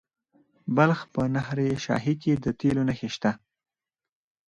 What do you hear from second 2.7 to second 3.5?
نښې شته.